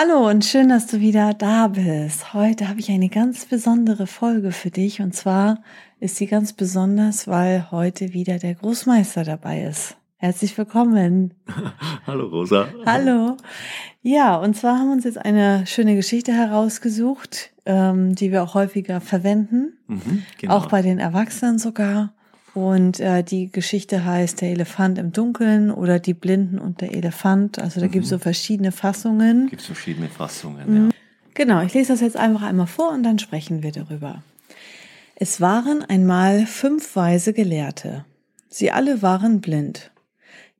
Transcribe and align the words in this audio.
Hallo 0.00 0.28
und 0.28 0.44
schön, 0.44 0.68
dass 0.68 0.86
du 0.86 1.00
wieder 1.00 1.34
da 1.34 1.66
bist. 1.66 2.32
Heute 2.32 2.68
habe 2.68 2.78
ich 2.78 2.88
eine 2.88 3.08
ganz 3.08 3.46
besondere 3.46 4.06
Folge 4.06 4.52
für 4.52 4.70
dich 4.70 5.00
und 5.00 5.12
zwar 5.12 5.60
ist 5.98 6.14
sie 6.14 6.28
ganz 6.28 6.52
besonders, 6.52 7.26
weil 7.26 7.72
heute 7.72 8.12
wieder 8.12 8.38
der 8.38 8.54
Großmeister 8.54 9.24
dabei 9.24 9.64
ist. 9.64 9.96
Herzlich 10.18 10.56
willkommen. 10.56 11.34
Hallo 12.06 12.28
Rosa. 12.28 12.68
Hallo. 12.86 13.38
Ja, 14.00 14.36
und 14.36 14.56
zwar 14.56 14.78
haben 14.78 14.86
wir 14.86 14.92
uns 14.92 15.04
jetzt 15.04 15.18
eine 15.18 15.66
schöne 15.66 15.96
Geschichte 15.96 16.32
herausgesucht, 16.32 17.50
ähm, 17.66 18.14
die 18.14 18.30
wir 18.30 18.44
auch 18.44 18.54
häufiger 18.54 19.00
verwenden, 19.00 19.78
mhm, 19.88 20.22
genau. 20.38 20.58
auch 20.58 20.66
bei 20.66 20.80
den 20.80 21.00
Erwachsenen 21.00 21.58
sogar. 21.58 22.12
Und 22.58 22.98
äh, 22.98 23.22
die 23.22 23.52
Geschichte 23.52 24.04
heißt 24.04 24.40
Der 24.40 24.50
Elefant 24.50 24.98
im 24.98 25.12
Dunkeln 25.12 25.70
oder 25.70 26.00
Die 26.00 26.12
Blinden 26.12 26.58
und 26.58 26.80
der 26.80 26.92
Elefant. 26.92 27.60
Also 27.60 27.78
da 27.78 27.86
mhm. 27.86 27.92
gibt 27.92 28.02
es 28.02 28.10
so 28.10 28.18
verschiedene 28.18 28.72
Fassungen. 28.72 29.46
Gibt 29.46 29.60
es 29.60 29.66
verschiedene 29.66 30.08
Fassungen, 30.08 30.68
mhm. 30.68 30.86
ja. 30.88 30.96
Genau, 31.34 31.62
ich 31.62 31.72
lese 31.72 31.92
das 31.92 32.00
jetzt 32.00 32.16
einfach 32.16 32.42
einmal 32.42 32.66
vor 32.66 32.90
und 32.90 33.04
dann 33.04 33.20
sprechen 33.20 33.62
wir 33.62 33.70
darüber. 33.70 34.24
Es 35.14 35.40
waren 35.40 35.84
einmal 35.84 36.46
fünf 36.46 36.96
weise 36.96 37.32
Gelehrte. 37.32 38.04
Sie 38.48 38.72
alle 38.72 39.02
waren 39.02 39.40
blind. 39.40 39.92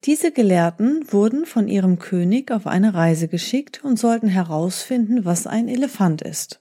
Diese 0.05 0.31
Gelehrten 0.31 1.05
wurden 1.11 1.47
von 1.47 1.67
ihrem 1.67 1.99
König 1.99 2.53
auf 2.53 2.69
eine 2.69 2.95
Reise 2.95 3.27
geschickt 3.27 3.83
und 3.83 3.99
sollten 3.99 4.29
herausfinden, 4.29 5.25
was 5.25 5.49
ein 5.49 5.67
Elefant 5.67 6.23
ist. 6.23 6.61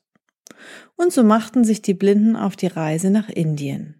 Und 0.96 1.14
so 1.14 1.24
machten 1.24 1.64
sich 1.64 1.84
die 1.84 1.94
Blinden 1.94 2.36
auf 2.36 2.56
die 2.56 2.66
Reise 2.66 3.12
nach 3.12 3.30
Indien. 3.30 3.98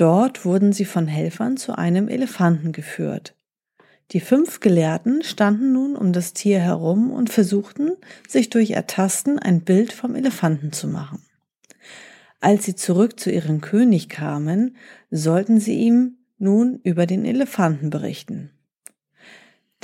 Dort 0.00 0.46
wurden 0.46 0.72
sie 0.72 0.86
von 0.86 1.06
Helfern 1.06 1.58
zu 1.58 1.76
einem 1.76 2.08
Elefanten 2.08 2.72
geführt. 2.72 3.34
Die 4.12 4.20
fünf 4.20 4.60
Gelehrten 4.60 5.22
standen 5.22 5.74
nun 5.74 5.94
um 5.94 6.14
das 6.14 6.32
Tier 6.32 6.58
herum 6.58 7.10
und 7.10 7.28
versuchten, 7.28 7.90
sich 8.26 8.48
durch 8.48 8.70
Ertasten 8.70 9.38
ein 9.38 9.60
Bild 9.60 9.92
vom 9.92 10.14
Elefanten 10.14 10.72
zu 10.72 10.88
machen. 10.88 11.22
Als 12.40 12.64
sie 12.64 12.74
zurück 12.74 13.20
zu 13.20 13.30
ihrem 13.30 13.60
König 13.60 14.08
kamen, 14.08 14.74
sollten 15.10 15.60
sie 15.60 15.74
ihm 15.74 16.16
nun 16.38 16.80
über 16.82 17.04
den 17.04 17.26
Elefanten 17.26 17.90
berichten. 17.90 18.52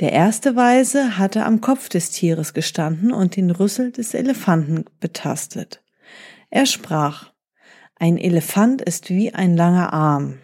Der 0.01 0.13
erste 0.13 0.57
Weise 0.57 1.19
hatte 1.19 1.45
am 1.45 1.61
Kopf 1.61 1.91
des 1.91 2.11
Tieres 2.11 2.55
gestanden 2.55 3.13
und 3.13 3.37
den 3.37 3.51
Rüssel 3.51 3.93
des 3.93 4.15
Elefanten 4.15 4.87
betastet. 4.99 5.83
Er 6.49 6.65
sprach, 6.65 7.36
ein 7.99 8.19
Elefant 8.19 8.83
ist 8.83 9.09
wie 9.09 9.33
ein 9.33 9.57
langer 9.57 9.93
Arm. 9.93 10.39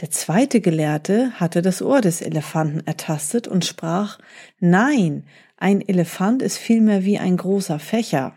Der 0.00 0.10
zweite 0.10 0.60
Gelehrte 0.60 1.32
hatte 1.40 1.62
das 1.62 1.80
Ohr 1.82 2.00
des 2.00 2.20
Elefanten 2.20 2.86
ertastet 2.86 3.48
und 3.48 3.64
sprach, 3.64 4.18
nein, 4.58 5.24
ein 5.56 5.80
Elefant 5.80 6.42
ist 6.42 6.58
vielmehr 6.58 7.04
wie 7.04 7.18
ein 7.18 7.36
großer 7.36 7.78
Fächer. 7.78 8.36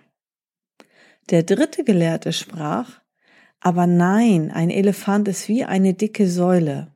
Der 1.29 1.43
dritte 1.43 1.83
Gelehrte 1.83 2.33
sprach, 2.33 3.01
aber 3.59 3.87
nein, 3.87 4.51
ein 4.51 4.69
Elefant 4.69 5.27
ist 5.27 5.47
wie 5.49 5.65
eine 5.65 5.93
dicke 5.93 6.29
Säule. 6.29 6.93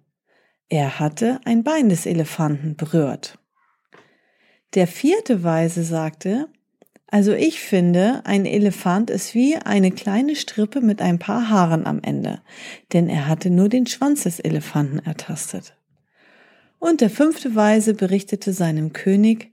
Er 0.69 0.99
hatte 0.99 1.41
ein 1.45 1.63
Bein 1.63 1.89
des 1.89 2.05
Elefanten 2.05 2.75
berührt. 2.75 3.39
Der 4.75 4.85
vierte 4.85 5.43
Weise 5.43 5.83
sagte, 5.83 6.47
also 7.11 7.33
ich 7.33 7.59
finde, 7.59 8.21
ein 8.25 8.45
Elefant 8.45 9.09
ist 9.09 9.33
wie 9.33 9.55
eine 9.57 9.91
kleine 9.91 10.35
Strippe 10.35 10.79
mit 10.81 11.01
ein 11.01 11.17
paar 11.17 11.49
Haaren 11.49 11.87
am 11.87 11.99
Ende, 12.03 12.41
denn 12.93 13.09
er 13.09 13.27
hatte 13.27 13.49
nur 13.49 13.67
den 13.67 13.87
Schwanz 13.87 14.23
des 14.23 14.39
Elefanten 14.39 14.99
ertastet. 14.99 15.75
Und 16.77 17.01
der 17.01 17.09
fünfte 17.09 17.55
Weise 17.55 17.95
berichtete 17.95 18.53
seinem 18.53 18.93
König, 18.93 19.51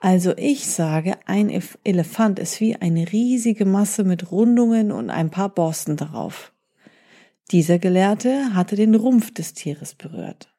also 0.00 0.34
ich 0.36 0.66
sage, 0.66 1.16
ein 1.26 1.48
Elefant 1.84 2.38
ist 2.38 2.60
wie 2.60 2.76
eine 2.76 3.10
riesige 3.12 3.64
Masse 3.64 4.04
mit 4.04 4.30
Rundungen 4.30 4.90
und 4.90 5.08
ein 5.08 5.30
paar 5.30 5.48
Borsten 5.48 5.96
darauf. 5.96 6.52
Dieser 7.52 7.78
Gelehrte 7.78 8.54
hatte 8.54 8.74
den 8.74 8.96
Rumpf 8.96 9.32
des 9.32 9.54
Tieres 9.54 9.94
berührt. 9.94 10.52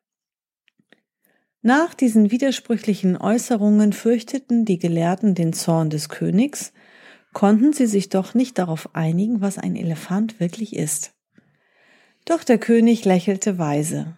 Nach 1.68 1.94
diesen 1.94 2.32
widersprüchlichen 2.32 3.18
Äußerungen 3.18 3.92
fürchteten 3.92 4.64
die 4.64 4.80
Gelehrten 4.80 5.36
den 5.36 5.52
Zorn 5.52 5.90
des 5.90 6.08
Königs, 6.08 6.72
konnten 7.34 7.74
sie 7.74 7.88
sich 7.88 8.08
doch 8.08 8.34
nicht 8.34 8.58
darauf 8.58 8.96
einigen, 8.96 9.42
was 9.42 9.58
ein 9.58 9.76
Elefant 9.76 10.40
wirklich 10.40 10.78
ist. 10.78 11.12
Doch 12.24 12.46
der 12.46 12.58
König 12.58 13.04
lächelte 13.04 13.58
weise. 13.58 14.16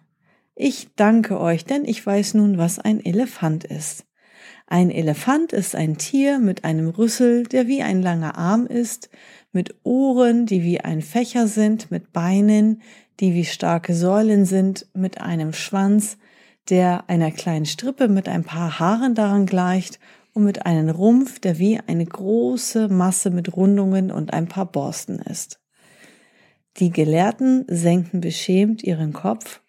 Ich 0.54 0.90
danke 0.94 1.40
euch, 1.40 1.64
denn 1.64 1.84
ich 1.84 2.06
weiß 2.06 2.34
nun, 2.34 2.56
was 2.56 2.78
ein 2.78 3.04
Elefant 3.04 3.64
ist. 3.64 4.04
Ein 4.68 4.92
Elefant 4.92 5.52
ist 5.52 5.74
ein 5.74 5.98
Tier 5.98 6.38
mit 6.38 6.62
einem 6.62 6.88
Rüssel, 6.88 7.42
der 7.48 7.66
wie 7.66 7.82
ein 7.82 8.00
langer 8.00 8.38
Arm 8.38 8.68
ist, 8.68 9.10
mit 9.50 9.74
Ohren, 9.82 10.46
die 10.46 10.62
wie 10.62 10.82
ein 10.82 11.02
Fächer 11.02 11.48
sind, 11.48 11.90
mit 11.90 12.12
Beinen, 12.12 12.80
die 13.18 13.34
wie 13.34 13.44
starke 13.44 13.92
Säulen 13.92 14.44
sind, 14.44 14.86
mit 14.94 15.20
einem 15.20 15.52
Schwanz, 15.52 16.16
der 16.68 17.08
einer 17.08 17.30
kleinen 17.30 17.66
Strippe 17.66 18.08
mit 18.08 18.28
ein 18.28 18.44
paar 18.44 18.78
Haaren 18.78 19.14
daran 19.14 19.46
gleicht 19.46 19.98
und 20.32 20.44
mit 20.44 20.66
einem 20.66 20.90
Rumpf, 20.90 21.40
der 21.40 21.58
wie 21.58 21.80
eine 21.80 22.06
große 22.06 22.88
Masse 22.88 23.30
mit 23.30 23.56
Rundungen 23.56 24.10
und 24.10 24.32
ein 24.32 24.46
paar 24.46 24.66
Borsten 24.66 25.18
ist. 25.18 25.60
Die 26.76 26.90
Gelehrten 26.90 27.64
senkten 27.68 28.20
beschämt 28.20 28.82
ihren 28.82 29.12
Kopf, 29.12 29.60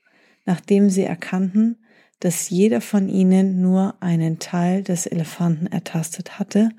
nachdem 0.45 0.89
sie 0.89 1.03
erkannten, 1.03 1.77
dass 2.19 2.49
jeder 2.49 2.81
von 2.81 3.09
ihnen 3.09 3.61
nur 3.61 3.95
einen 4.01 4.37
Teil 4.37 4.83
des 4.83 5.07
Elefanten 5.07 5.65
ertastet 5.65 6.37
hatte 6.37 6.69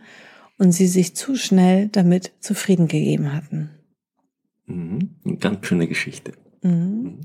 und 0.59 0.71
sie 0.71 0.87
sich 0.87 1.17
zu 1.17 1.35
schnell 1.35 1.89
damit 1.89 2.33
zufrieden 2.39 2.87
gegeben 2.87 3.33
hatten. 3.33 3.71
Mhm. 4.67 5.17
Eine 5.25 5.37
ganz 5.39 5.67
schöne 5.67 5.89
Geschichte. 5.89 6.33
Mhm. 6.63 7.21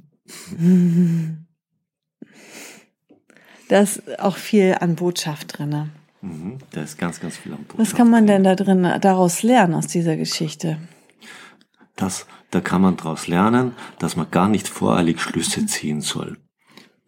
Mhm. 0.57 1.45
Da 3.69 3.81
ist 3.81 4.19
auch 4.19 4.37
viel 4.37 4.75
an 4.79 4.95
Botschaft 4.95 5.57
drin. 5.57 5.91
Mhm. 6.21 6.57
Da 6.71 6.81
ist 6.81 6.97
ganz, 6.97 7.19
ganz 7.19 7.37
viel 7.37 7.53
an 7.53 7.59
Botschaft. 7.63 7.79
Was 7.79 7.95
kann 7.95 8.09
man 8.09 8.27
denn 8.27 8.43
da 8.43 8.55
drin 8.55 8.87
daraus 9.01 9.43
lernen 9.43 9.73
aus 9.73 9.87
dieser 9.87 10.17
Geschichte? 10.17 10.77
Das, 11.95 12.27
da 12.51 12.61
kann 12.61 12.81
man 12.81 12.97
daraus 12.97 13.27
lernen, 13.27 13.73
dass 13.99 14.15
man 14.15 14.29
gar 14.31 14.47
nicht 14.47 14.67
voreilig 14.67 15.19
Schlüsse 15.19 15.65
ziehen 15.65 16.01
soll. 16.01 16.37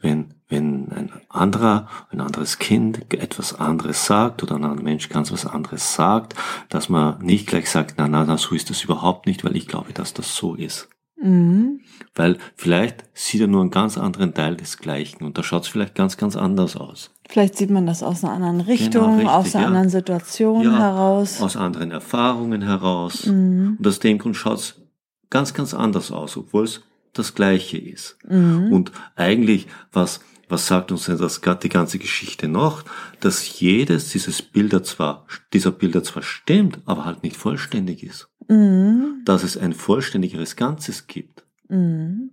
Wenn 0.01 0.33
wenn 0.49 0.91
ein 0.91 1.11
anderer, 1.29 1.87
ein 2.09 2.21
anderes 2.21 2.57
Kind 2.57 3.13
etwas 3.13 3.53
anderes 3.53 4.05
sagt 4.05 4.41
oder 4.41 4.55
ein 4.55 4.63
anderer 4.63 4.83
Mensch 4.83 5.07
ganz 5.07 5.31
was 5.31 5.45
anderes 5.45 5.93
sagt, 5.93 6.33
dass 6.69 6.89
man 6.89 7.19
nicht 7.23 7.47
gleich 7.47 7.69
sagt, 7.69 7.95
na, 7.97 8.07
na, 8.07 8.25
na, 8.25 8.37
so 8.37 8.55
ist 8.55 8.71
das 8.71 8.83
überhaupt 8.83 9.27
nicht, 9.27 9.43
weil 9.43 9.55
ich 9.55 9.67
glaube, 9.67 9.93
dass 9.93 10.13
das 10.13 10.35
so 10.35 10.55
ist. 10.55 10.89
Mhm. 11.21 11.81
Weil 12.15 12.37
vielleicht 12.55 13.05
sieht 13.13 13.41
er 13.41 13.47
nur 13.47 13.61
einen 13.61 13.71
ganz 13.71 13.97
anderen 13.97 14.33
Teil 14.33 14.55
des 14.55 14.77
Gleichen 14.77 15.23
und 15.23 15.37
da 15.37 15.43
schaut 15.43 15.63
es 15.63 15.69
vielleicht 15.69 15.95
ganz, 15.95 16.17
ganz 16.17 16.35
anders 16.35 16.75
aus. 16.75 17.11
Vielleicht 17.27 17.57
sieht 17.57 17.69
man 17.69 17.85
das 17.85 18.01
aus 18.01 18.23
einer 18.23 18.33
anderen 18.33 18.61
Richtung, 18.61 19.03
genau, 19.03 19.13
richtig, 19.15 19.29
aus 19.29 19.55
einer 19.55 19.61
ja. 19.63 19.67
anderen 19.67 19.89
Situation 19.89 20.63
ja, 20.63 20.77
heraus. 20.77 21.41
Aus 21.41 21.55
anderen 21.55 21.91
Erfahrungen 21.91 22.61
heraus. 22.61 23.25
Mhm. 23.25 23.75
Und 23.77 23.87
aus 23.87 23.99
dem 23.99 24.17
Grund 24.17 24.35
schaut 24.35 24.59
es 24.59 24.81
ganz, 25.29 25.53
ganz 25.53 25.73
anders 25.73 26.11
aus, 26.11 26.37
obwohl 26.37 26.63
es 26.63 26.81
das 27.13 27.35
Gleiche 27.35 27.77
ist. 27.77 28.17
Mhm. 28.27 28.71
Und 28.71 28.91
eigentlich, 29.15 29.67
was 29.91 30.21
was 30.49 30.65
sagt 30.65 30.91
uns 30.91 31.05
denn 31.05 31.19
das, 31.19 31.41
die 31.61 31.69
ganze 31.69 31.99
Geschichte 31.99 32.47
noch? 32.47 32.83
Dass 33.19 33.59
jedes 33.59 34.09
dieses 34.09 34.41
Bilder 34.41 34.83
zwar, 34.83 35.27
dieser 35.53 35.71
Bilder 35.71 36.03
zwar 36.03 36.23
stimmt, 36.23 36.79
aber 36.85 37.05
halt 37.05 37.21
nicht 37.21 37.37
vollständig 37.37 38.03
ist. 38.03 38.29
Mhm. 38.49 39.21
Dass 39.25 39.43
es 39.43 39.57
ein 39.57 39.73
vollständigeres 39.73 40.55
Ganzes 40.55 41.07
gibt. 41.07 41.45
Mhm. 41.69 42.31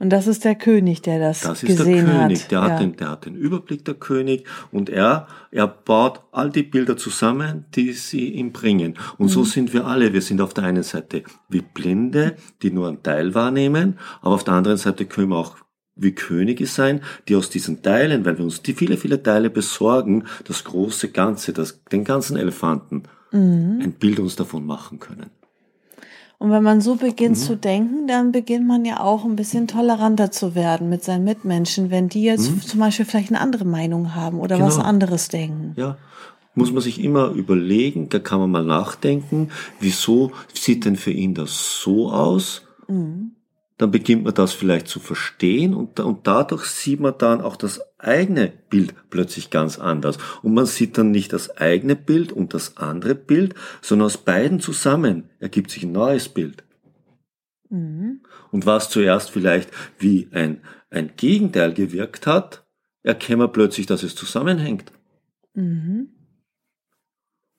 Und 0.00 0.10
das 0.10 0.28
ist 0.28 0.44
der 0.44 0.54
König, 0.54 1.02
der 1.02 1.18
das, 1.18 1.40
das 1.40 1.60
gesehen 1.60 1.76
hat. 1.76 1.80
Das 1.80 1.88
ist 1.88 2.06
der 2.06 2.20
König, 2.20 2.48
der, 2.48 2.58
ja. 2.60 2.70
hat 2.70 2.80
den, 2.80 2.96
der 2.96 3.10
hat 3.10 3.26
den 3.26 3.34
Überblick, 3.34 3.84
der 3.84 3.94
König, 3.94 4.46
und 4.70 4.88
er, 4.88 5.26
er 5.50 5.66
baut 5.66 6.22
all 6.30 6.50
die 6.50 6.62
Bilder 6.62 6.96
zusammen, 6.96 7.64
die 7.74 7.92
sie 7.92 8.28
ihm 8.28 8.52
bringen. 8.52 8.94
Und 9.18 9.26
mhm. 9.26 9.30
so 9.30 9.44
sind 9.44 9.72
wir 9.72 9.86
alle. 9.86 10.12
Wir 10.12 10.22
sind 10.22 10.40
auf 10.40 10.54
der 10.54 10.64
einen 10.64 10.84
Seite 10.84 11.24
wie 11.48 11.62
Blinde, 11.62 12.36
die 12.62 12.70
nur 12.70 12.86
einen 12.86 13.02
Teil 13.02 13.34
wahrnehmen, 13.34 13.98
aber 14.20 14.36
auf 14.36 14.44
der 14.44 14.54
anderen 14.54 14.78
Seite 14.78 15.06
können 15.06 15.30
wir 15.30 15.36
auch 15.36 15.56
wie 15.96 16.12
Könige 16.12 16.66
sein, 16.66 17.00
die 17.26 17.34
aus 17.34 17.50
diesen 17.50 17.82
Teilen, 17.82 18.24
weil 18.24 18.38
wir 18.38 18.44
uns 18.44 18.62
die 18.62 18.74
viele, 18.74 18.96
viele 18.96 19.20
Teile 19.20 19.50
besorgen, 19.50 20.24
das 20.44 20.62
große 20.62 21.10
Ganze, 21.10 21.52
das, 21.52 21.82
den 21.86 22.04
ganzen 22.04 22.36
Elefanten, 22.36 23.02
mhm. 23.32 23.80
ein 23.82 23.92
Bild 23.92 24.18
uns 24.20 24.36
davon 24.36 24.64
machen 24.66 24.98
können. 24.98 25.30
Und 26.38 26.52
wenn 26.52 26.62
man 26.62 26.80
so 26.80 26.94
beginnt 26.94 27.36
mhm. 27.36 27.40
zu 27.40 27.56
denken, 27.56 28.06
dann 28.06 28.30
beginnt 28.30 28.66
man 28.66 28.84
ja 28.84 29.00
auch 29.00 29.24
ein 29.24 29.34
bisschen 29.34 29.66
toleranter 29.66 30.30
zu 30.30 30.54
werden 30.54 30.88
mit 30.88 31.02
seinen 31.02 31.24
Mitmenschen, 31.24 31.90
wenn 31.90 32.08
die 32.08 32.22
jetzt 32.22 32.50
mhm. 32.50 32.60
zum 32.60 32.80
Beispiel 32.80 33.04
vielleicht 33.04 33.30
eine 33.30 33.40
andere 33.40 33.64
Meinung 33.64 34.14
haben 34.14 34.38
oder 34.38 34.56
genau. 34.56 34.68
was 34.68 34.78
anderes 34.78 35.28
denken. 35.28 35.72
Ja, 35.76 35.98
muss 36.54 36.72
man 36.72 36.82
sich 36.82 37.02
immer 37.02 37.30
überlegen, 37.30 38.08
da 38.08 38.20
kann 38.20 38.38
man 38.38 38.50
mal 38.50 38.64
nachdenken, 38.64 39.50
wieso 39.80 40.32
sieht 40.54 40.84
denn 40.84 40.96
für 40.96 41.10
ihn 41.10 41.34
das 41.34 41.80
so 41.82 42.10
aus? 42.12 42.62
Dann 43.78 43.92
beginnt 43.92 44.24
man 44.24 44.34
das 44.34 44.52
vielleicht 44.52 44.88
zu 44.88 44.98
verstehen 44.98 45.72
und, 45.72 46.00
und 46.00 46.26
dadurch 46.26 46.64
sieht 46.66 46.98
man 47.00 47.14
dann 47.16 47.40
auch 47.40 47.56
das 47.56 47.80
eigene 47.98 48.52
Bild 48.68 48.92
plötzlich 49.08 49.50
ganz 49.50 49.78
anders. 49.78 50.18
Und 50.42 50.54
man 50.54 50.66
sieht 50.66 50.98
dann 50.98 51.12
nicht 51.12 51.32
das 51.32 51.56
eigene 51.56 51.94
Bild 51.94 52.32
und 52.32 52.54
das 52.54 52.76
andere 52.76 53.14
Bild, 53.14 53.54
sondern 53.80 54.06
aus 54.06 54.18
beiden 54.18 54.60
zusammen 54.60 55.30
ergibt 55.38 55.70
sich 55.70 55.84
ein 55.84 55.92
neues 55.92 56.28
Bild. 56.28 56.64
Mhm. 57.70 58.22
Und 58.50 58.66
was 58.66 58.90
zuerst 58.90 59.30
vielleicht 59.30 59.70
wie 59.98 60.28
ein, 60.32 60.60
ein 60.90 61.12
Gegenteil 61.16 61.72
gewirkt 61.72 62.26
hat, 62.26 62.66
erkennen 63.02 63.40
wir 63.40 63.48
plötzlich, 63.48 63.86
dass 63.86 64.02
es 64.02 64.16
zusammenhängt. 64.16 64.92
Mhm. 65.54 66.17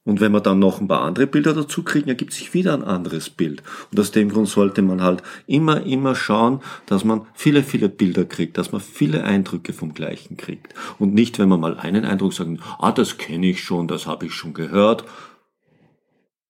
Und 0.05 0.21
wenn 0.21 0.31
wir 0.31 0.39
dann 0.39 0.59
noch 0.59 0.79
ein 0.79 0.87
paar 0.87 1.01
andere 1.01 1.27
Bilder 1.27 1.53
dazu 1.53 1.83
kriegen, 1.83 2.09
ergibt 2.09 2.33
sich 2.33 2.53
wieder 2.53 2.73
ein 2.73 2.83
anderes 2.83 3.29
Bild. 3.29 3.61
Und 3.91 3.99
aus 3.99 4.11
dem 4.11 4.29
Grund 4.29 4.47
sollte 4.47 4.81
man 4.81 5.01
halt 5.01 5.21
immer, 5.45 5.85
immer 5.85 6.15
schauen, 6.15 6.61
dass 6.85 7.03
man 7.03 7.27
viele, 7.33 7.63
viele 7.63 7.89
Bilder 7.89 8.25
kriegt, 8.25 8.57
dass 8.57 8.71
man 8.71 8.81
viele 8.81 9.23
Eindrücke 9.23 9.73
vom 9.73 9.93
Gleichen 9.93 10.37
kriegt. 10.37 10.73
Und 10.97 11.13
nicht, 11.13 11.37
wenn 11.37 11.49
man 11.49 11.59
mal 11.59 11.77
einen 11.77 12.05
Eindruck 12.05 12.33
sagt, 12.33 12.49
ah, 12.79 12.91
das 12.91 13.17
kenne 13.17 13.47
ich 13.47 13.61
schon, 13.61 13.87
das 13.87 14.07
habe 14.07 14.25
ich 14.25 14.33
schon 14.33 14.53
gehört. 14.53 15.03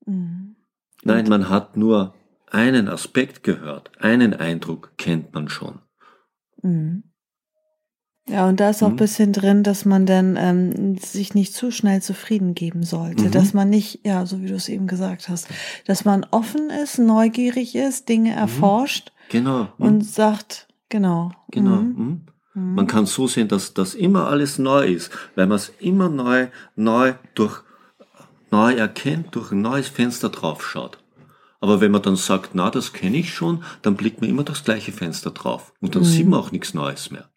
Mhm. 0.06 0.56
Nein, 1.04 1.28
man 1.28 1.50
hat 1.50 1.75
nur 1.75 2.13
einen 2.48 2.88
Aspekt 2.88 3.44
gehört, 3.44 3.92
einen 4.00 4.34
Eindruck 4.34 4.92
kennt 4.98 5.34
man 5.34 5.50
schon. 5.50 5.80
Mhm. 6.62 7.04
Ja, 8.30 8.48
und 8.48 8.60
da 8.60 8.70
ist 8.70 8.84
auch 8.84 8.90
mhm. 8.90 8.98
bisschen 8.98 9.34
drin, 9.34 9.64
dass 9.64 9.86
man 9.86 10.06
dann 10.06 10.38
ähm, 10.38 10.98
sich 10.98 11.34
nicht 11.34 11.54
zu 11.54 11.72
schnell 11.72 12.02
zufrieden 12.02 12.54
geben 12.54 12.84
sollte. 12.84 13.26
Mhm. 13.26 13.31
Dass 13.31 13.54
man 13.54 13.70
nicht, 13.70 14.06
ja, 14.06 14.26
so 14.26 14.42
wie 14.42 14.48
du 14.48 14.56
es 14.56 14.70
eben 14.70 14.88
gesagt 14.88 15.30
hast, 15.30 15.48
dass 15.86 16.06
man 16.06 16.26
offen 16.31 16.70
ist, 16.70 17.00
neugierig 17.00 17.76
ist, 17.76 18.08
Dinge 18.08 18.31
mhm. 18.31 18.38
erforscht. 18.38 19.12
Genau. 19.30 19.70
Mhm. 19.78 19.86
Und 19.86 20.06
sagt, 20.06 20.68
genau. 20.90 21.31
Genau. 21.52 21.78
Mhm. 21.78 22.22
Mhm. 22.54 22.76
Man 22.76 22.88
kann 22.88 23.06
so 23.06 23.28
sehen, 23.28 23.48
dass 23.48 23.74
das 23.74 23.96
immer 23.96 24.28
alles 24.28 24.60
neu 24.60 24.86
ist, 24.86 25.12
weil 25.36 25.48
man 25.48 25.58
es 25.58 25.72
immer 25.80 26.10
neu, 26.10 26.48
neu 26.76 27.14
durch, 27.36 27.62
neu 28.52 28.74
erkennt, 28.74 29.36
durch 29.36 29.52
ein 29.52 29.62
neues 29.62 29.88
Fenster 29.88 30.30
drauf 30.30 30.64
schaut. 30.64 31.00
Aber 31.62 31.81
wenn 31.81 31.92
man 31.92 32.02
dann 32.02 32.16
sagt, 32.16 32.52
na, 32.54 32.70
das 32.70 32.94
kenne 32.94 33.18
ich 33.18 33.34
schon, 33.34 33.64
dann 33.81 33.96
blickt 33.96 34.22
man 34.22 34.30
immer 34.30 34.44
das 34.44 34.64
gleiche 34.64 34.92
Fenster 34.92 35.31
drauf. 35.31 35.74
Und 35.81 35.96
dann 35.96 36.06
sieht 36.06 36.28
man 36.28 36.40
auch 36.40 36.52
nichts 36.52 36.74
Neues 36.74 37.12
mehr. 37.12 37.30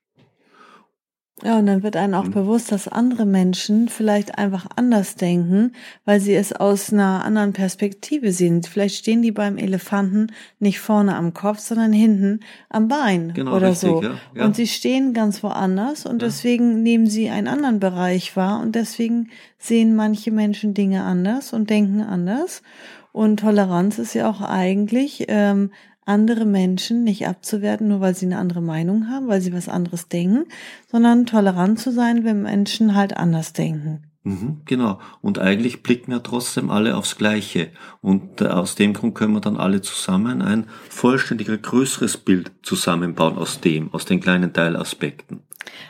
Ja, 1.40 1.58
und 1.58 1.67
dann 1.67 1.82
wird 1.82 1.96
einem 1.96 2.14
auch 2.14 2.26
mhm. 2.26 2.32
bewusst, 2.32 2.70
dass 2.70 2.87
andere 2.87 3.25
Menschen 3.25 3.88
vielleicht 3.88 4.38
einfach 4.38 4.67
anders 4.76 5.17
denken, 5.17 5.73
weil 6.05 6.20
sie 6.20 6.34
es 6.34 6.52
aus 6.52 6.93
einer 6.93 7.25
anderen 7.25 7.52
Perspektive 7.52 8.32
sehen. 8.32 8.62
Vielleicht 8.62 8.96
stehen 8.96 9.23
die 9.23 9.32
beim 9.32 9.56
Elefanten 9.56 10.29
nicht 10.61 10.79
vorne 10.79 11.17
am 11.17 11.34
Kopf, 11.34 11.58
sondern 11.58 11.93
hinten 11.93 12.40
am 12.69 12.87
Bein 12.87 13.32
genau, 13.34 13.56
oder 13.56 13.70
richtig, 13.70 13.88
so. 13.88 14.02
Ja, 14.02 14.14
ja. 14.34 14.44
Und 14.44 14.55
sie 14.55 14.69
stehen 14.69 15.14
ganz 15.14 15.43
woanders 15.43 16.06
und 16.06 16.23
ja. 16.23 16.29
deswegen 16.29 16.82
nehmen 16.82 17.08
sie 17.08 17.29
einen 17.29 17.49
anderen 17.49 17.81
Bereich 17.81 18.37
wahr 18.37 18.61
und 18.61 18.76
deswegen 18.76 19.31
sehen 19.58 19.96
manche 19.96 20.31
Menschen 20.31 20.75
Dinge 20.75 21.02
anders 21.02 21.52
und 21.52 21.70
denken 21.70 22.02
anders. 22.02 22.62
Und 23.11 23.40
Toleranz 23.40 23.99
ist 23.99 24.14
ja 24.14 24.31
auch 24.31 24.40
eigentlich 24.43 25.26
ähm, 25.29 25.70
andere 26.05 26.45
Menschen 26.45 27.05
nicht 27.05 27.27
abzuwerten, 27.27 27.89
nur 27.89 28.01
weil 28.01 28.15
sie 28.15 28.27
eine 28.27 28.39
andere 28.39 28.61
Meinung 28.61 29.09
haben, 29.09 29.29
weil 29.29 29.41
sie 29.41 29.53
was 29.53 29.69
anderes 29.69 30.09
denken, 30.09 30.47
sondern 30.91 31.27
tolerant 31.27 31.79
zu 31.79 31.93
sein, 31.93 32.25
wenn 32.25 32.43
Menschen 32.43 32.95
halt 32.95 33.17
anders 33.17 33.53
denken. 33.53 34.03
Mhm, 34.25 34.61
genau. 34.67 35.01
Und 35.21 35.41
eigentlich 35.41 35.83
blicken 35.83 36.13
wir 36.13 36.23
trotzdem 36.23 36.71
alle 36.71 36.97
aufs 36.97 37.17
Gleiche. 37.17 37.71
Und 38.01 38.41
äh, 38.41 38.47
aus 38.47 38.77
dem 38.77 38.93
Grund 38.93 39.17
können 39.17 39.35
wir 39.35 39.41
dann 39.41 39.57
alle 39.57 39.81
zusammen 39.81 40.43
ein 40.43 40.67
vollständiger, 40.89 41.59
größeres 41.59 42.19
Bild 42.19 42.53
zusammenbauen 42.63 43.37
aus 43.37 43.61
dem, 43.61 43.93
aus 43.93 44.05
den 44.05 44.21
kleinen 44.21 44.53
Teilaspekten. 44.53 45.41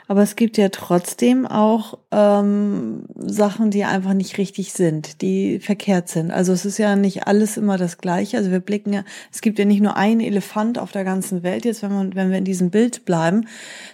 Aber 0.09 0.23
es 0.23 0.37
gibt 0.37 0.59
ja 0.59 0.69
trotzdem 0.69 1.47
auch 1.47 1.99
ähm, 2.11 3.05
Sachen, 3.17 3.71
die 3.71 3.85
einfach 3.85 4.15
nicht 4.15 4.39
richtig 4.39 4.73
sind, 4.73 5.23
die 5.23 5.61
verkehrt 5.61 6.09
sind. 6.09 6.31
Also 6.31 6.53
es 6.53 6.65
ist 6.65 6.79
ja 6.79 6.97
nicht 6.97 7.27
alles 7.27 7.57
immer 7.57 7.79
das 7.79 7.99
Gleiche. 7.99 8.37
Also 8.37 8.51
wir 8.51 8.61
blicken 8.61 8.93
ja, 8.93 9.05
es 9.33 9.41
gibt 9.41 9.59
ja 9.59 9.65
nicht 9.65 9.81
nur 9.81 9.97
einen 9.97 10.21
Elefant 10.21 10.79
auf 10.79 10.93
der 10.93 11.05
ganzen 11.05 11.43
Welt, 11.43 11.65
jetzt 11.65 11.83
wenn, 11.83 11.93
man, 11.93 12.15
wenn 12.15 12.31
wir 12.31 12.39
in 12.39 12.45
diesem 12.45 12.71
Bild 12.71 13.05
bleiben, 13.05 13.47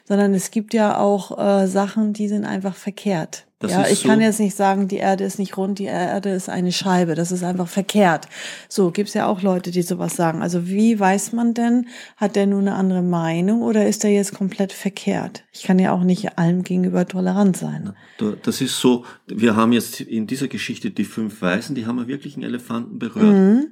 sondern 0.05 0.35
es 0.35 0.51
gibt 0.51 0.75
ja 0.75 0.99
auch 0.99 1.39
äh, 1.39 1.67
Sachen, 1.67 2.13
die 2.13 2.29
sind 2.29 2.45
einfach 2.45 2.75
verkehrt. 2.75 3.48
Das 3.61 3.73
ja, 3.73 3.89
ich 3.89 4.01
so. 4.01 4.09
kann 4.09 4.21
jetzt 4.21 4.39
nicht 4.39 4.57
sagen, 4.57 4.87
die 4.87 4.99
Erde 4.99 5.25
ist 5.25 5.41
nicht 5.41 5.57
rund, 5.57 5.81
die 5.81 5.87
Erde 5.87 6.31
ist 6.31 6.49
eine 6.49 6.71
Scheibe. 6.71 7.17
Das 7.17 7.33
ist 7.33 7.43
einfach 7.43 7.67
verkehrt. 7.67 8.29
So 8.69 8.93
gibt's 8.93 9.15
ja 9.15 9.27
auch 9.27 9.43
Leute, 9.43 9.73
die 9.73 9.83
sowas 9.83 10.15
sagen. 10.15 10.43
Also 10.43 10.69
wie 10.69 10.99
weiß 10.99 11.33
man 11.33 11.55
denn, 11.55 11.89
hat 12.17 12.37
der 12.37 12.47
nur 12.47 12.61
eine 12.61 12.75
andere 12.75 13.03
Meinung 13.03 13.63
oder 13.63 13.89
ist 13.89 14.05
er 14.05 14.11
jetzt 14.11 14.33
komplett 14.33 14.73
verkehrt? 14.73 15.43
Ich 15.53 15.65
kann 15.65 15.81
ja 15.81 15.93
auch 15.93 16.05
nicht 16.05 16.39
allem 16.39 16.63
gegenüber 16.63 17.07
tolerant 17.07 17.57
sein. 17.57 17.95
Das 18.43 18.61
ist 18.61 18.79
so, 18.79 19.05
wir 19.27 19.57
haben 19.57 19.73
jetzt 19.73 20.03
in 20.03 20.29
dieser 20.29 20.47
Geschichte 20.47 20.93
die 20.93 21.05
fünf 21.05 21.43
Weißen, 21.43 21.75
die 21.75 21.87
haben 21.87 21.99
ja 21.99 22.07
wirklich 22.07 22.35
einen 22.35 22.45
Elefanten 22.45 23.01
berührt. 23.01 23.25
Mhm, 23.25 23.67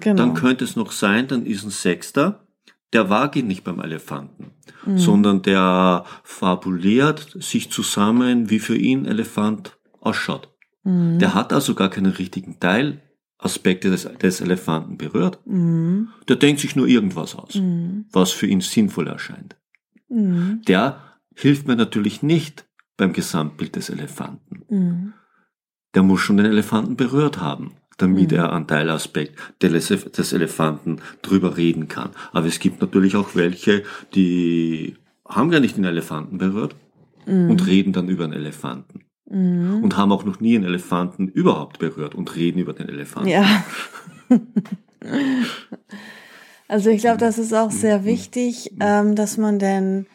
genau. 0.00 0.16
Dann 0.16 0.34
könnte 0.34 0.64
es 0.64 0.74
noch 0.74 0.90
sein, 0.90 1.28
dann 1.28 1.46
ist 1.46 1.62
ein 1.62 1.70
Sechster, 1.70 2.44
der 2.92 3.08
war 3.08 3.34
nicht 3.36 3.64
beim 3.64 3.80
Elefanten, 3.80 4.52
mhm. 4.84 4.98
sondern 4.98 5.42
der 5.42 6.04
fabuliert 6.24 7.36
sich 7.40 7.70
zusammen, 7.70 8.50
wie 8.50 8.58
für 8.58 8.76
ihn 8.76 9.04
Elefant 9.04 9.78
ausschaut. 10.00 10.48
Mhm. 10.82 11.18
Der 11.18 11.34
hat 11.34 11.52
also 11.52 11.74
gar 11.74 11.90
keinen 11.90 12.12
richtigen 12.12 12.58
Teilaspekte 12.58 13.90
des, 13.90 14.08
des 14.20 14.40
Elefanten 14.40 14.98
berührt. 14.98 15.38
Mhm. 15.46 16.08
Der 16.28 16.36
denkt 16.36 16.60
sich 16.60 16.74
nur 16.74 16.88
irgendwas 16.88 17.36
aus, 17.36 17.60
was 18.12 18.32
für 18.32 18.46
ihn 18.46 18.60
sinnvoll 18.60 19.06
erscheint. 19.06 19.56
Der 20.08 21.00
hilft 21.36 21.68
mir 21.68 21.76
natürlich 21.76 22.22
nicht 22.22 22.66
beim 22.96 23.12
Gesamtbild 23.12 23.76
des 23.76 23.88
Elefanten. 23.88 25.14
Der 25.94 26.02
muss 26.02 26.20
schon 26.20 26.36
den 26.36 26.46
Elefanten 26.46 26.96
berührt 26.96 27.40
haben 27.40 27.76
damit 28.00 28.32
mhm. 28.32 28.38
er 28.38 28.52
an 28.52 28.66
Teilaspekt 28.66 29.34
des 29.62 30.32
Elefanten 30.32 31.00
drüber 31.22 31.56
reden 31.56 31.88
kann. 31.88 32.10
Aber 32.32 32.46
es 32.46 32.58
gibt 32.58 32.80
natürlich 32.80 33.16
auch 33.16 33.34
welche, 33.34 33.82
die 34.14 34.96
haben 35.28 35.50
gar 35.50 35.60
nicht 35.60 35.76
den 35.76 35.84
Elefanten 35.84 36.38
berührt 36.38 36.74
mhm. 37.26 37.50
und 37.50 37.66
reden 37.66 37.92
dann 37.92 38.08
über 38.08 38.24
den 38.24 38.32
Elefanten. 38.32 39.04
Mhm. 39.28 39.82
Und 39.82 39.96
haben 39.96 40.12
auch 40.12 40.24
noch 40.24 40.40
nie 40.40 40.56
einen 40.56 40.64
Elefanten 40.64 41.28
überhaupt 41.28 41.78
berührt 41.78 42.14
und 42.14 42.34
reden 42.34 42.58
über 42.58 42.72
den 42.72 42.88
Elefanten. 42.88 43.28
Ja. 43.28 43.64
also 46.68 46.90
ich 46.90 47.00
glaube, 47.00 47.18
das 47.18 47.38
ist 47.38 47.54
auch 47.54 47.70
sehr 47.70 48.04
wichtig, 48.04 48.72
ähm, 48.80 49.14
dass 49.14 49.36
man 49.36 49.58
denn 49.58 50.06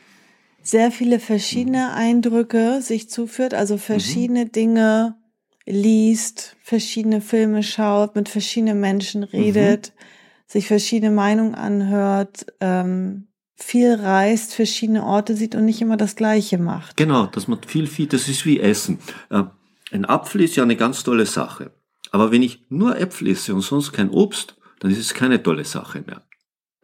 sehr 0.61 0.91
viele 0.91 1.19
verschiedene 1.19 1.89
mhm. 1.91 1.97
Eindrücke 1.97 2.81
sich 2.81 3.09
zuführt, 3.09 3.53
also 3.53 3.77
verschiedene 3.77 4.45
mhm. 4.45 4.51
Dinge 4.51 5.15
liest, 5.65 6.55
verschiedene 6.61 7.21
Filme 7.21 7.63
schaut, 7.63 8.15
mit 8.15 8.29
verschiedenen 8.29 8.79
Menschen 8.79 9.23
redet, 9.23 9.93
mhm. 9.95 10.01
sich 10.47 10.67
verschiedene 10.67 11.11
Meinungen 11.11 11.55
anhört, 11.55 12.45
ähm, 12.59 13.27
viel 13.55 13.93
reist, 13.93 14.53
verschiedene 14.53 15.03
Orte 15.03 15.35
sieht 15.35 15.55
und 15.55 15.65
nicht 15.65 15.81
immer 15.81 15.97
das 15.97 16.15
Gleiche 16.15 16.57
macht. 16.57 16.97
Genau, 16.97 17.25
dass 17.25 17.47
man 17.47 17.59
viel, 17.63 17.87
viel, 17.87 18.07
das 18.07 18.27
ist 18.27 18.45
wie 18.45 18.59
Essen. 18.59 18.99
Äh, 19.29 19.43
ein 19.91 20.05
Apfel 20.05 20.41
ist 20.41 20.55
ja 20.55 20.63
eine 20.63 20.75
ganz 20.75 21.03
tolle 21.03 21.25
Sache. 21.25 21.71
Aber 22.11 22.31
wenn 22.31 22.43
ich 22.43 22.65
nur 22.69 22.99
Äpfel 22.99 23.27
esse 23.29 23.53
und 23.53 23.61
sonst 23.61 23.91
kein 23.91 24.09
Obst, 24.09 24.55
dann 24.79 24.91
ist 24.91 24.99
es 24.99 25.13
keine 25.13 25.41
tolle 25.41 25.65
Sache 25.65 26.03
mehr. 26.05 26.21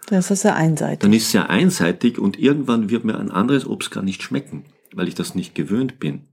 Das 0.07 0.31
ist 0.31 0.41
sehr 0.41 0.55
einseitig. 0.55 1.00
Dann 1.00 1.13
ist 1.13 1.23
es 1.23 1.31
sehr 1.31 1.50
einseitig 1.50 2.17
und 2.17 2.39
irgendwann 2.39 2.89
wird 2.89 3.03
mir 3.03 3.17
ein 3.17 3.31
anderes 3.31 3.65
Obst 3.65 3.91
gar 3.91 4.03
nicht 4.03 4.23
schmecken, 4.23 4.65
weil 4.93 5.07
ich 5.07 5.15
das 5.15 5.35
nicht 5.35 5.55
gewöhnt 5.55 6.00
bin. 6.00 6.27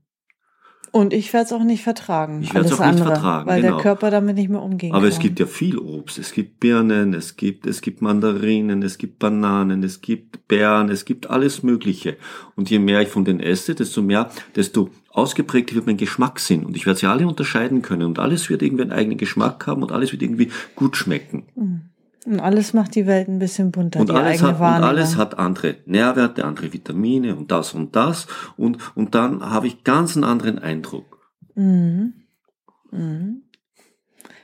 Und 0.91 1.13
ich 1.13 1.33
werde 1.33 1.45
es 1.45 1.53
auch 1.53 1.63
nicht 1.63 1.83
vertragen. 1.83 2.41
Ich 2.41 2.53
werde 2.53 2.67
es 2.67 2.73
auch 2.73 2.79
nicht 2.79 2.87
andere, 2.87 3.09
vertragen, 3.09 3.47
weil 3.47 3.61
genau. 3.61 3.75
der 3.75 3.83
Körper 3.83 4.11
damit 4.11 4.35
nicht 4.35 4.49
mehr 4.49 4.61
umgehen 4.61 4.93
Aber 4.93 5.01
kann. 5.01 5.09
es 5.09 5.19
gibt 5.19 5.39
ja 5.39 5.45
viel 5.45 5.77
Obst. 5.77 6.17
Es 6.17 6.31
gibt 6.31 6.59
Birnen, 6.59 7.13
es 7.13 7.35
gibt, 7.35 7.67
es 7.67 7.81
gibt 7.81 8.01
Mandarinen, 8.01 8.81
es 8.81 8.97
gibt 8.97 9.19
Bananen, 9.19 9.83
es 9.83 10.01
gibt 10.01 10.47
Beeren, 10.47 10.89
es 10.89 11.05
gibt 11.05 11.29
alles 11.29 11.63
Mögliche. 11.63 12.17
Und 12.55 12.69
je 12.69 12.79
mehr 12.79 13.01
ich 13.01 13.09
von 13.09 13.25
denen 13.25 13.39
esse, 13.39 13.75
desto 13.75 14.01
mehr, 14.01 14.31
desto 14.55 14.89
ausgeprägt 15.11 15.75
wird 15.75 15.85
mein 15.85 15.97
Geschmackssinn. 15.97 16.65
Und 16.65 16.75
ich 16.75 16.85
werde 16.85 16.99
sie 16.99 17.07
alle 17.07 17.27
unterscheiden 17.27 17.81
können. 17.81 18.03
Und 18.03 18.19
alles 18.19 18.49
wird 18.49 18.61
irgendwie 18.61 18.83
einen 18.83 18.91
eigenen 18.91 19.17
Geschmack 19.17 19.67
haben 19.67 19.83
und 19.83 19.91
alles 19.91 20.11
wird 20.11 20.21
irgendwie 20.21 20.49
gut 20.75 20.97
schmecken. 20.97 21.43
Mhm. 21.55 21.81
Und 22.29 22.39
alles 22.41 22.73
macht 22.73 22.93
die 22.93 23.07
Welt 23.07 23.27
ein 23.27 23.39
bisschen 23.39 23.71
bunter. 23.71 23.99
Und 23.99 24.09
die 24.09 24.13
alles, 24.13 24.43
eigene 24.43 24.59
hat, 24.59 24.77
und 24.77 24.83
alles 24.87 25.15
hat 25.17 25.39
andere 25.39 25.77
Nährwerte, 25.87 26.45
andere 26.45 26.71
Vitamine 26.71 27.35
und 27.35 27.49
das 27.49 27.73
und 27.73 27.95
das. 27.95 28.27
Und, 28.55 28.77
und 28.93 29.15
dann 29.15 29.41
habe 29.41 29.65
ich 29.65 29.83
ganz 29.83 30.15
einen 30.15 30.25
anderen 30.25 30.59
Eindruck. 30.59 31.31
Mhm. 31.55 32.13
Mhm. 32.91 33.41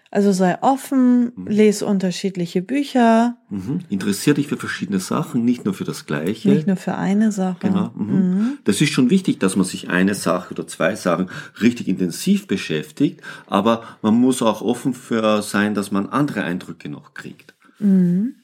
Also 0.09 0.31
sei 0.31 0.57
offen, 0.61 1.33
Mhm. 1.35 1.47
lese 1.47 1.85
unterschiedliche 1.85 2.61
Bücher, 2.61 3.37
Mhm. 3.49 3.79
Interessier 3.89 4.33
dich 4.33 4.47
für 4.47 4.57
verschiedene 4.57 4.99
Sachen, 4.99 5.45
nicht 5.45 5.65
nur 5.65 5.73
für 5.75 5.83
das 5.83 6.05
Gleiche. 6.07 6.49
nicht 6.49 6.65
nur 6.67 6.77
für 6.77 6.95
eine 6.95 7.31
Sache. 7.31 7.57
Genau. 7.67 7.91
Mhm. 7.95 8.13
Mhm. 8.15 8.57
Das 8.63 8.81
ist 8.81 8.91
schon 8.93 9.09
wichtig, 9.11 9.39
dass 9.39 9.55
man 9.55 9.65
sich 9.65 9.89
eine 9.89 10.15
Sache 10.15 10.53
oder 10.53 10.65
zwei 10.67 10.95
Sachen 10.95 11.29
richtig 11.61 11.87
intensiv 11.87 12.47
beschäftigt, 12.47 13.21
aber 13.45 13.83
man 14.01 14.15
muss 14.15 14.41
auch 14.41 14.61
offen 14.61 14.93
für 14.95 15.41
sein, 15.43 15.75
dass 15.75 15.91
man 15.91 16.07
andere 16.07 16.43
Eindrücke 16.43 16.89
noch 16.89 17.13
kriegt. 17.13 17.54
Mhm. 17.79 18.35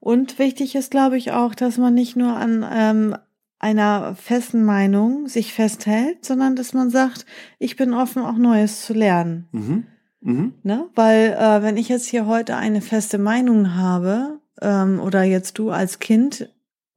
Und 0.00 0.38
wichtig 0.38 0.74
ist, 0.74 0.90
glaube 0.90 1.16
ich, 1.16 1.32
auch, 1.32 1.54
dass 1.54 1.78
man 1.78 1.94
nicht 1.94 2.16
nur 2.16 2.34
an 2.36 2.66
ähm, 2.68 3.16
einer 3.60 4.16
festen 4.16 4.64
Meinung 4.64 5.28
sich 5.28 5.54
festhält, 5.54 6.24
sondern 6.24 6.56
dass 6.56 6.74
man 6.74 6.90
sagt, 6.90 7.24
ich 7.60 7.76
bin 7.76 7.94
offen, 7.94 8.22
auch 8.22 8.36
Neues 8.36 8.84
zu 8.84 8.92
lernen. 8.92 9.48
Mhm. 9.52 9.86
Mhm. 10.20 10.54
Ne? 10.64 10.88
Weil 10.96 11.36
äh, 11.38 11.62
wenn 11.62 11.76
ich 11.76 11.88
jetzt 11.88 12.08
hier 12.08 12.26
heute 12.26 12.56
eine 12.56 12.80
feste 12.80 13.18
Meinung 13.18 13.76
habe, 13.76 14.40
ähm, 14.60 15.00
oder 15.00 15.22
jetzt 15.22 15.58
du 15.58 15.70
als 15.70 16.00
Kind, 16.00 16.48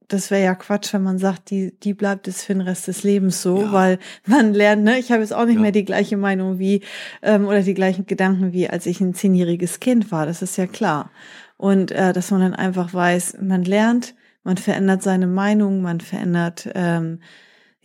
das 0.08 0.30
wäre 0.30 0.44
ja 0.44 0.54
Quatsch, 0.54 0.92
wenn 0.92 1.02
man 1.02 1.18
sagt, 1.18 1.50
die, 1.50 1.72
die 1.82 1.94
bleibt 1.94 2.28
es 2.28 2.42
für 2.44 2.52
den 2.54 2.60
Rest 2.62 2.88
des 2.88 3.02
Lebens 3.02 3.42
so, 3.42 3.62
Ja. 3.62 3.72
weil 3.72 3.98
man 4.26 4.54
lernt, 4.54 4.84
ne, 4.84 4.98
ich 4.98 5.10
habe 5.12 5.22
jetzt 5.22 5.32
auch 5.34 5.44
nicht 5.46 5.56
Ja. 5.56 5.60
mehr 5.62 5.72
die 5.72 5.84
gleiche 5.84 6.16
Meinung 6.16 6.58
wie 6.58 6.82
ähm, 7.22 7.46
oder 7.46 7.62
die 7.62 7.74
gleichen 7.74 8.06
Gedanken 8.06 8.52
wie 8.52 8.68
als 8.68 8.86
ich 8.86 9.00
ein 9.00 9.14
zehnjähriges 9.14 9.80
Kind 9.80 10.12
war, 10.12 10.26
das 10.26 10.42
ist 10.42 10.56
ja 10.56 10.66
klar. 10.66 11.10
Und 11.56 11.90
äh, 11.90 12.12
dass 12.12 12.30
man 12.30 12.40
dann 12.40 12.54
einfach 12.54 12.92
weiß, 12.92 13.38
man 13.40 13.64
lernt, 13.64 14.14
man 14.44 14.56
verändert 14.58 15.02
seine 15.02 15.26
Meinung, 15.26 15.82
man 15.82 16.00
verändert 16.00 16.68
ähm, 16.74 17.20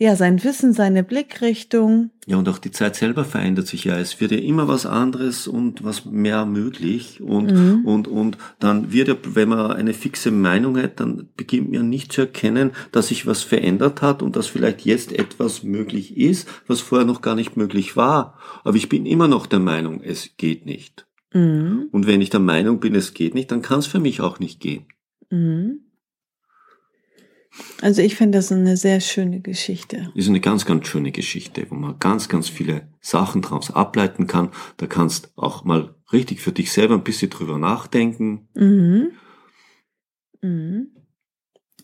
ja 0.02 0.16
sein 0.16 0.42
Wissen, 0.44 0.72
seine 0.72 1.02
Blickrichtung. 1.02 2.10
Ja, 2.26 2.36
und 2.36 2.48
auch 2.48 2.58
die 2.58 2.70
Zeit 2.70 2.96
selber 2.96 3.24
verändert 3.24 3.66
sich 3.66 3.84
ja. 3.84 3.98
Es 3.98 4.20
wird 4.20 4.32
ja 4.32 4.38
immer 4.38 4.68
was 4.68 4.86
anderes 4.86 5.46
und 5.46 5.84
was 5.84 6.04
mehr 6.04 6.44
möglich. 6.46 7.20
Und, 7.20 7.52
Mhm. 7.52 7.84
und, 7.84 8.08
und 8.08 8.38
dann 8.58 8.92
wird 8.92 9.08
ja, 9.08 9.16
wenn 9.24 9.48
man 9.48 9.72
eine 9.72 9.94
fixe 9.94 10.30
Meinung 10.30 10.76
hat, 10.76 11.00
dann 11.00 11.28
beginnt 11.36 11.72
man 11.72 11.88
nicht 11.88 12.12
zu 12.12 12.22
erkennen, 12.22 12.72
dass 12.90 13.08
sich 13.08 13.26
was 13.26 13.42
verändert 13.42 14.02
hat 14.02 14.22
und 14.22 14.36
dass 14.36 14.46
vielleicht 14.46 14.84
jetzt 14.84 15.12
etwas 15.12 15.62
möglich 15.62 16.16
ist, 16.16 16.48
was 16.66 16.80
vorher 16.80 17.06
noch 17.06 17.22
gar 17.22 17.34
nicht 17.34 17.56
möglich 17.56 17.96
war. 17.96 18.38
Aber 18.64 18.76
ich 18.76 18.88
bin 18.88 19.06
immer 19.06 19.28
noch 19.28 19.46
der 19.46 19.60
Meinung, 19.60 20.02
es 20.02 20.30
geht 20.36 20.66
nicht. 20.66 21.06
Mhm. 21.32 21.88
Und 21.92 22.06
wenn 22.06 22.20
ich 22.20 22.30
der 22.30 22.40
Meinung 22.40 22.80
bin, 22.80 22.94
es 22.94 23.14
geht 23.14 23.34
nicht, 23.34 23.50
dann 23.50 23.62
kann 23.62 23.78
es 23.78 23.86
für 23.86 24.00
mich 24.00 24.20
auch 24.20 24.38
nicht 24.38 24.60
gehen. 24.60 24.86
Mhm. 25.30 25.80
Also 27.82 28.00
ich 28.02 28.16
finde 28.16 28.38
das 28.38 28.50
eine 28.50 28.76
sehr 28.76 29.00
schöne 29.00 29.40
Geschichte. 29.40 30.10
ist 30.14 30.28
eine 30.28 30.40
ganz, 30.40 30.64
ganz 30.64 30.86
schöne 30.86 31.12
Geschichte, 31.12 31.66
wo 31.68 31.74
man 31.74 31.98
ganz, 31.98 32.28
ganz 32.28 32.48
viele 32.48 32.88
Sachen 33.00 33.42
daraus 33.42 33.70
ableiten 33.70 34.26
kann. 34.26 34.50
Da 34.78 34.86
kannst 34.86 35.32
auch 35.36 35.64
mal 35.64 35.94
richtig 36.12 36.40
für 36.40 36.52
dich 36.52 36.72
selber 36.72 36.94
ein 36.94 37.04
bisschen 37.04 37.30
drüber 37.30 37.58
nachdenken. 37.58 38.48
Mhm. 38.54 39.10
Mhm. 40.40 40.86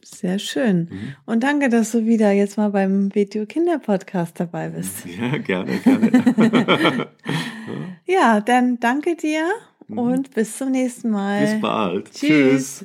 Sehr 0.02 0.38
schön. 0.38 0.88
Mhm. 0.90 1.14
Und 1.26 1.42
danke, 1.42 1.68
dass 1.68 1.92
du 1.92 2.06
wieder 2.06 2.32
jetzt 2.32 2.56
mal 2.56 2.70
beim 2.70 3.14
Video 3.14 3.44
Kinder 3.44 3.78
Podcast 3.78 4.40
dabei 4.40 4.70
bist. 4.70 5.04
Ja, 5.20 5.36
gerne, 5.38 5.78
gerne. 5.78 7.08
Ja, 8.06 8.40
dann 8.40 8.80
danke 8.80 9.16
dir 9.16 9.46
Mhm. 9.90 9.98
und 9.98 10.34
bis 10.34 10.56
zum 10.58 10.70
nächsten 10.70 11.10
Mal. 11.10 11.46
Bis 11.46 11.60
bald. 11.62 12.12
Tschüss. 12.12 12.84